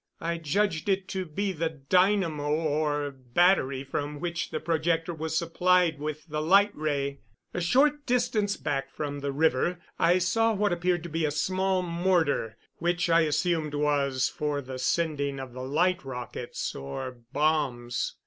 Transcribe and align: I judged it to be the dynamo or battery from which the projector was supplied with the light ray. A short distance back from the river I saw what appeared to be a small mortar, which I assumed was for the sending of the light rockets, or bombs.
I 0.19 0.39
judged 0.39 0.89
it 0.89 1.07
to 1.09 1.25
be 1.25 1.51
the 1.51 1.69
dynamo 1.69 2.47
or 2.49 3.11
battery 3.11 3.83
from 3.83 4.19
which 4.19 4.49
the 4.49 4.59
projector 4.59 5.13
was 5.13 5.37
supplied 5.37 5.99
with 5.99 6.25
the 6.25 6.41
light 6.41 6.71
ray. 6.73 7.19
A 7.53 7.61
short 7.61 8.07
distance 8.07 8.57
back 8.57 8.91
from 8.91 9.19
the 9.19 9.31
river 9.31 9.79
I 9.99 10.17
saw 10.17 10.53
what 10.53 10.73
appeared 10.73 11.03
to 11.03 11.09
be 11.09 11.23
a 11.23 11.29
small 11.29 11.83
mortar, 11.83 12.57
which 12.79 13.11
I 13.11 13.21
assumed 13.21 13.75
was 13.75 14.27
for 14.27 14.59
the 14.59 14.79
sending 14.79 15.39
of 15.39 15.53
the 15.53 15.61
light 15.61 16.03
rockets, 16.03 16.73
or 16.73 17.19
bombs. 17.31 18.15